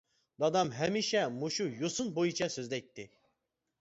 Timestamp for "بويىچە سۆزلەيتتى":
2.19-3.07